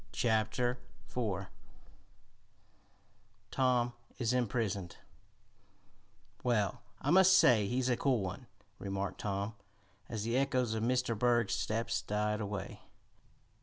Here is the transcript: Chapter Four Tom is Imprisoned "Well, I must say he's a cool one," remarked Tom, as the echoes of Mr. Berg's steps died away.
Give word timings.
Chapter 0.13 0.79
Four 1.05 1.49
Tom 3.51 3.93
is 4.17 4.33
Imprisoned 4.33 4.97
"Well, 6.43 6.81
I 6.99 7.11
must 7.11 7.37
say 7.37 7.67
he's 7.67 7.87
a 7.87 7.95
cool 7.95 8.21
one," 8.21 8.47
remarked 8.79 9.19
Tom, 9.21 9.53
as 10.09 10.23
the 10.23 10.37
echoes 10.37 10.73
of 10.73 10.81
Mr. 10.81 11.15
Berg's 11.15 11.53
steps 11.53 12.01
died 12.01 12.41
away. 12.41 12.81